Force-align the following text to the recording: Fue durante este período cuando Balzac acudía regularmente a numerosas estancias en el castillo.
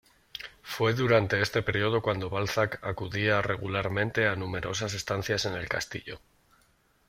Fue 0.63 0.95
durante 0.95 1.39
este 1.43 1.61
período 1.61 2.01
cuando 2.01 2.27
Balzac 2.31 2.83
acudía 2.83 3.39
regularmente 3.43 4.25
a 4.27 4.35
numerosas 4.35 4.95
estancias 4.95 5.45
en 5.45 5.53
el 5.53 5.69
castillo. 5.69 6.19